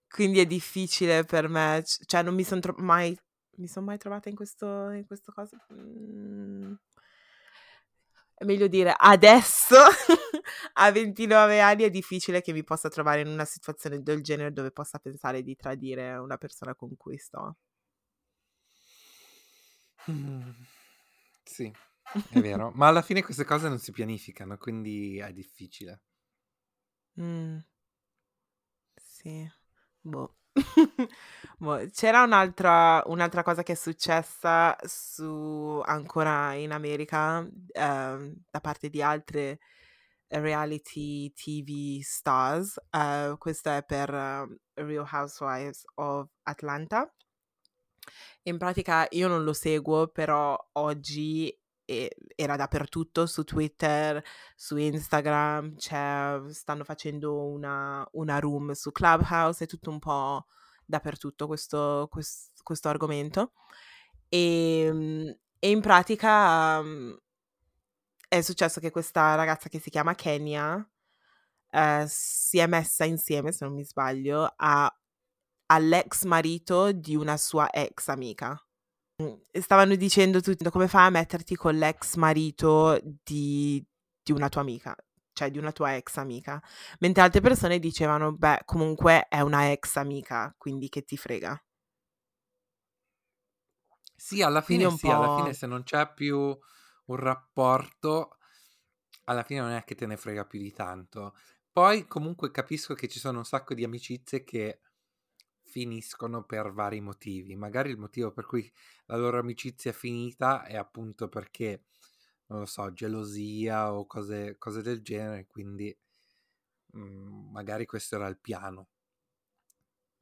[0.08, 3.16] Quindi è difficile per me, c- cioè non mi sono mai,
[3.56, 5.56] mi sono mai trovata in questo, in questo caso.
[5.72, 6.74] Mm.
[8.34, 9.76] È meglio dire adesso,
[10.74, 14.70] a 29 anni, è difficile che mi possa trovare in una situazione del genere dove
[14.72, 17.56] possa pensare di tradire una persona con cui sto.
[20.08, 20.50] Mm.
[21.44, 21.72] Sì,
[22.26, 22.72] è vero.
[22.74, 26.02] Ma alla fine queste cose non si pianificano, quindi è difficile.
[27.16, 27.62] Mm.
[28.96, 29.48] Sì,
[30.00, 30.36] boh.
[31.58, 38.90] Boh, C'era un'altra, un'altra cosa che è successa su, ancora in America ehm, da parte
[38.90, 39.58] di altre
[40.28, 42.78] reality TV stars.
[42.90, 47.12] eh, questo è per eh, Real Housewives of Atlanta.
[48.44, 54.22] In pratica io non lo seguo, però oggi e- era dappertutto su Twitter,
[54.56, 60.46] su Instagram, c'è- stanno facendo una, una room su Clubhouse, è tutto un po'
[60.84, 63.52] dappertutto questo, quest- questo argomento.
[64.28, 67.12] E, mm, e in pratica mm,
[68.28, 70.84] è successo che questa ragazza che si chiama Kenya
[71.70, 74.94] eh, si è messa insieme, se non mi sbaglio, a-
[75.72, 78.56] all'ex marito di una sua ex amica.
[79.22, 83.84] Mm, Stavano dicendo tutti come fai a metterti con l'ex marito di,
[84.22, 84.94] di una tua amica,
[85.32, 86.62] cioè di una tua ex amica,
[87.00, 91.62] mentre altre persone dicevano, beh, comunque è una ex amica, quindi che ti frega.
[94.14, 98.36] Sì, alla fine sì, alla fine se non c'è più un rapporto,
[99.24, 101.34] alla fine non è che te ne frega più di tanto.
[101.72, 104.80] Poi comunque capisco che ci sono un sacco di amicizie che
[105.72, 107.56] finiscono per vari motivi.
[107.56, 108.70] Magari il motivo per cui
[109.06, 111.84] la loro amicizia è finita è appunto perché
[112.48, 115.96] non lo so, gelosia o cose, cose del genere, quindi
[116.92, 118.88] mh, mm, magari questo era il piano.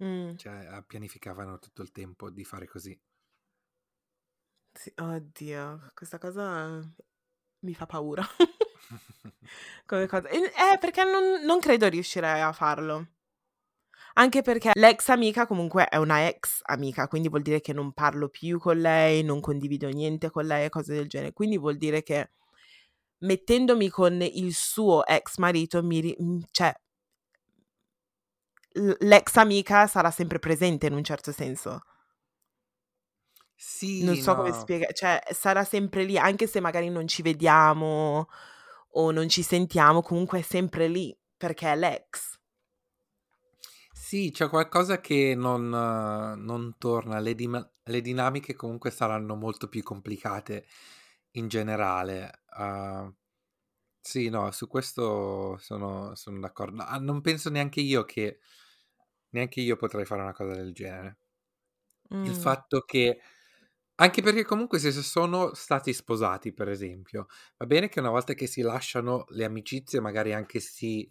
[0.04, 0.36] Mm.
[0.36, 2.98] Cioè, pianificavano tutto il tempo di fare così.
[4.72, 6.80] Sì, oddio, questa cosa
[7.60, 8.24] mi fa paura.
[9.84, 10.28] Come cosa.
[10.28, 13.18] Eh, perché non, non credo riuscirei a farlo.
[14.14, 18.28] Anche perché l'ex amica comunque è una ex amica, quindi vuol dire che non parlo
[18.28, 21.32] più con lei, non condivido niente con lei e cose del genere.
[21.32, 22.30] Quindi vuol dire che
[23.18, 26.14] mettendomi con il suo ex marito, mi,
[26.50, 26.74] cioè,
[29.00, 31.82] l'ex amica sarà sempre presente in un certo senso.
[33.54, 34.54] Sì, Non so come no.
[34.54, 38.28] spiegare, cioè sarà sempre lì, anche se magari non ci vediamo
[38.92, 42.39] o non ci sentiamo, comunque è sempre lì perché è l'ex.
[44.10, 49.84] Sì, c'è qualcosa che non, non torna, le, dim- le dinamiche comunque saranno molto più
[49.84, 50.66] complicate
[51.32, 52.42] in generale.
[52.56, 53.14] Uh,
[54.00, 56.82] sì, no, su questo sono, sono d'accordo.
[56.82, 58.40] Ah, non penso neanche io che
[59.30, 61.18] neanche io potrei fare una cosa del genere.
[62.22, 62.34] Il Mm.
[62.34, 63.18] fatto che
[63.96, 67.26] anche perché comunque se sono stati sposati, per esempio,
[67.58, 71.10] va bene che una volta che si lasciano le amicizie magari anche si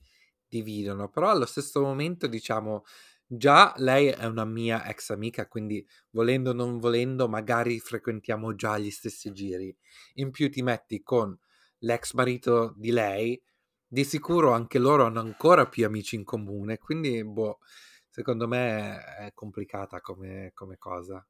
[0.50, 2.84] dividono, però allo stesso momento diciamo
[3.26, 8.78] già lei è una mia ex amica, quindi volendo o non volendo magari frequentiamo già
[8.78, 9.76] gli stessi giri.
[10.16, 11.38] In più ti metti con
[11.80, 13.42] l'ex marito di lei,
[13.88, 17.60] di sicuro anche loro hanno ancora più amici in comune, quindi boh,
[18.10, 21.26] secondo me è complicata come, come cosa.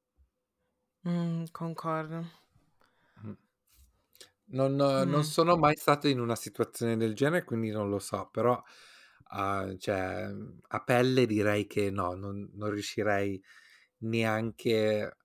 [1.07, 2.47] Mm, concordo.
[4.51, 5.09] Non, mm.
[5.09, 8.61] non, sono mai stato in una situazione del genere, quindi non lo so, però
[9.31, 10.29] uh, cioè,
[10.67, 13.41] a pelle direi che no, non, non riuscirei
[13.99, 15.17] neanche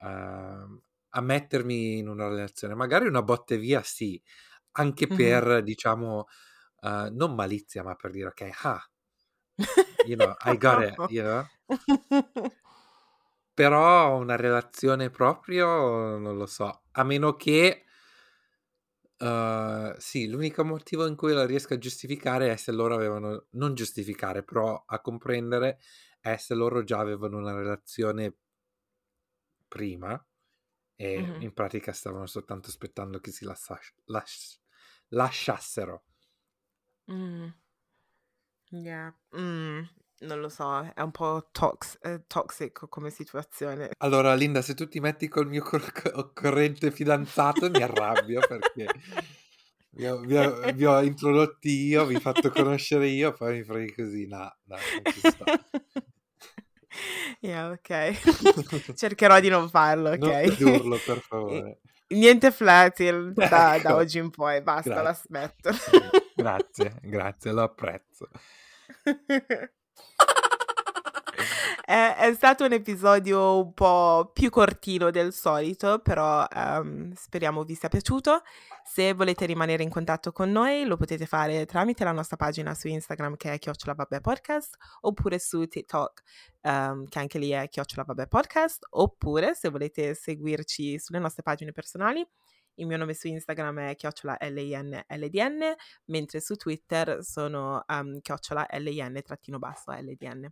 [0.00, 2.74] uh, a mettermi in una relazione.
[2.74, 4.20] Magari una botte via sì,
[4.72, 5.64] anche per, mm-hmm.
[5.64, 6.26] diciamo,
[6.82, 8.90] uh, non malizia, ma per dire, ok, ah,
[10.06, 11.46] you know, I got it, you know?
[13.54, 17.85] Però una relazione proprio non lo so, a meno che
[19.18, 23.74] uh, sì, l'unico motivo in cui la riesco a giustificare è se loro avevano non
[23.74, 25.78] giustificare, però a comprendere
[26.20, 28.36] è se loro già avevano una relazione
[29.68, 30.24] prima
[30.94, 31.42] e mm-hmm.
[31.42, 34.60] in pratica stavano soltanto aspettando che si lascias- las-
[35.08, 36.04] lasciassero.
[37.10, 37.48] Mm.
[38.70, 39.14] Yeah.
[39.36, 39.84] Mm
[40.20, 43.90] non lo so, è un po' tox- eh, toxic come situazione.
[43.98, 48.88] Allora, Linda, se tu ti metti col mio cor- corrente fidanzato, mi arrabbio perché
[49.90, 53.64] vi ho, vi, ho, vi ho, introdotti io, vi ho fatto conoscere io, poi mi
[53.64, 54.26] freghi così.
[54.26, 55.44] No, no, non ci sto.
[57.40, 58.94] Yeah, ok.
[58.96, 60.18] Cercherò di non farlo, ok?
[60.18, 61.80] Non sedurlo, per favore.
[62.08, 63.82] Niente flatil da, ecco.
[63.82, 65.02] da oggi in poi, basta, grazie.
[65.02, 65.70] la smetto.
[66.34, 68.30] grazie, grazie, lo apprezzo.
[71.84, 77.74] È, è, stato un episodio un po' più cortino del solito, però um, speriamo vi
[77.76, 78.42] sia piaciuto.
[78.84, 82.88] Se volete rimanere in contatto con noi, lo potete fare tramite la nostra pagina su
[82.88, 86.22] Instagram che è Chiocciola Podcast, oppure su TikTok
[86.62, 92.26] um, che anche lì è Chiocciola Podcast, oppure se volete seguirci sulle nostre pagine personali,
[92.76, 95.74] il mio nome su Instagram è chiocciola LINLDN,
[96.06, 100.48] mentre su Twitter sono um, chiocciola LIN-LDN.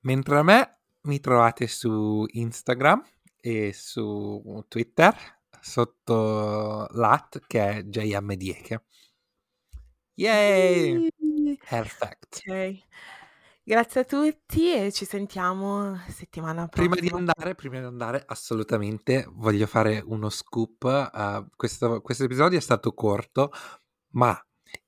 [0.00, 3.04] Mentre a me mi trovate su Instagram
[3.40, 5.14] e su Twitter
[5.60, 8.84] sotto l'at che è JMDieche.
[10.14, 11.08] Yay!
[11.68, 12.42] Perfect.
[12.46, 12.86] Ok.
[13.68, 16.94] Grazie a tutti e ci sentiamo settimana prossima.
[16.94, 20.84] Prima di andare, prima di andare assolutamente voglio fare uno scoop.
[21.12, 23.52] Uh, questo, questo, episodio è stato corto,
[24.12, 24.34] ma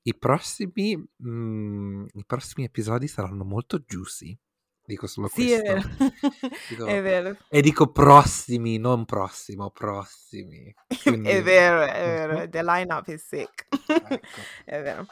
[0.00, 4.34] i prossimi, mm, i prossimi episodi saranno molto juicy.
[4.82, 5.62] Dico solo sì, questo.
[5.62, 5.88] È vero.
[6.70, 7.36] Dico, è vero.
[7.50, 10.74] E dico prossimi, non prossimo, prossimi.
[11.04, 11.28] Quindi...
[11.28, 12.02] è vero, è
[12.32, 12.48] vero.
[12.48, 13.66] The lineup is sick.
[13.86, 14.20] Ecco.
[14.64, 15.06] è vero.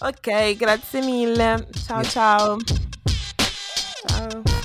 [0.00, 1.70] Ok, grazie mille.
[1.72, 2.58] Ciao ciao.
[4.14, 4.63] tomorrow.